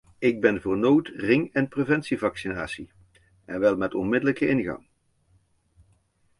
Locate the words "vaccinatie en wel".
2.25-3.77